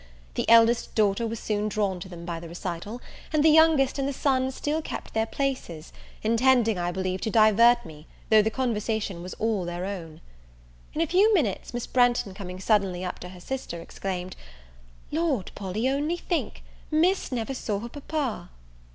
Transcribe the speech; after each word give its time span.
The 0.33 0.49
eldest 0.49 0.95
daughter 0.95 1.27
was 1.27 1.39
soon 1.39 1.69
drawn 1.69 1.99
to 1.99 2.09
them 2.09 2.25
by 2.25 2.39
the 2.39 2.49
recital; 2.49 3.01
the 3.33 3.51
youngest 3.51 3.99
and 3.99 4.07
the 4.07 4.13
son 4.13 4.49
still 4.51 4.81
kept 4.81 5.13
their 5.13 5.27
places; 5.27 5.93
intending, 6.23 6.79
I 6.79 6.91
believe, 6.91 7.21
to 7.21 7.29
divert 7.29 7.85
me, 7.85 8.07
though 8.31 8.41
the 8.41 8.49
conversation 8.49 9.21
was 9.21 9.35
all 9.35 9.63
their 9.63 9.85
own. 9.85 10.19
In 10.95 11.01
a 11.01 11.05
few 11.05 11.31
minutes, 11.35 11.71
Miss 11.71 11.85
Branghton 11.85 12.33
coming 12.33 12.59
suddenly 12.59 13.05
up 13.05 13.19
to 13.19 13.29
her 13.29 13.39
sister, 13.39 13.79
exclaimed, 13.79 14.35
"Lord, 15.11 15.51
Polly, 15.53 15.87
only 15.87 16.17
think! 16.17 16.63
Miss 16.89 17.31
never 17.31 17.53
saw 17.53 17.77
her 17.81 17.89
papa!" 17.89 18.49